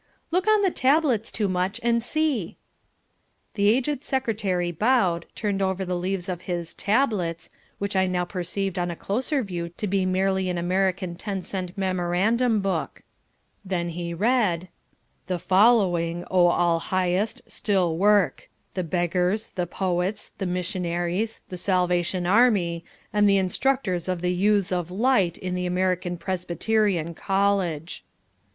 "Look 0.31 0.47
on 0.47 0.63
the 0.63 0.71
tablets, 0.71 1.31
Toomuch, 1.31 1.79
and 1.83 2.01
see." 2.01 2.57
The 3.53 3.67
aged 3.69 4.03
Secretary 4.03 4.71
bowed, 4.71 5.27
turned 5.35 5.61
over 5.61 5.85
the 5.85 5.95
leaves 5.95 6.27
of 6.27 6.41
his 6.49 6.73
"tablets," 6.73 7.51
which 7.77 7.95
I 7.95 8.07
now 8.07 8.25
perceived 8.25 8.79
on 8.79 8.89
a 8.89 8.95
closer 8.95 9.43
view 9.43 9.69
to 9.69 9.85
be 9.85 10.07
merely 10.07 10.49
an 10.49 10.57
American 10.57 11.13
ten 11.17 11.43
cent 11.43 11.77
memorandum 11.77 12.61
book. 12.61 13.03
Then 13.63 13.89
he 13.89 14.11
read: 14.11 14.69
"The 15.27 15.37
following, 15.37 16.25
O 16.31 16.47
all 16.47 16.79
highest, 16.79 17.43
still 17.45 17.95
work 17.95 18.49
the 18.73 18.83
beggars, 18.83 19.51
the 19.51 19.67
poets, 19.67 20.31
the 20.39 20.47
missionaries, 20.47 21.41
the 21.49 21.57
Salvation 21.57 22.25
Army, 22.25 22.83
and 23.13 23.29
the 23.29 23.37
instructors 23.37 24.09
of 24.09 24.21
the 24.21 24.33
Youths 24.33 24.71
of 24.71 24.89
Light 24.89 25.37
in 25.37 25.53
the 25.53 25.67
American 25.67 26.17
Presbyterian 26.17 27.13
College." 27.13 28.03